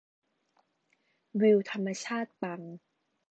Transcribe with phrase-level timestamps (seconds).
[1.41, 2.61] วิวธรรมชาติปัง